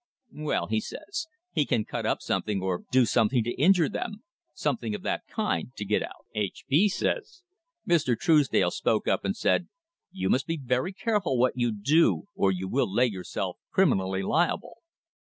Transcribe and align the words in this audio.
'Well,' 0.33 0.65
he 0.65 0.79
says, 0.81 1.27
'he 1.51 1.63
can 1.67 1.85
cut 1.85 2.07
up 2.07 2.23
something 2.23 2.59
or 2.59 2.85
do 2.91 3.05
something 3.05 3.43
to 3.43 3.53
injure 3.53 3.87
them; 3.87 4.23
something 4.55 4.95
of 4.95 5.03
that 5.03 5.27
kind, 5.27 5.73
to 5.75 5.85
get 5.85 6.01
out'; 6.01 6.25
H. 6.33 6.65
B. 6.67 6.89
said 6.89 7.17
this. 7.17 7.43
Mr. 7.87 8.17
Truesdale 8.17 8.71
spoke 8.71 9.07
up 9.07 9.23
and 9.23 9.37
said, 9.37 9.67
'You 10.09 10.31
must 10.31 10.47
be 10.47 10.57
very 10.57 10.91
careful 10.91 11.37
what 11.37 11.53
you 11.55 11.71
do 11.71 12.23
or 12.33 12.51
you 12.51 12.67
will 12.67 12.91
lay 12.91 13.05
yourself 13.05 13.59
criminally 13.71 14.23
liable.' 14.23 14.77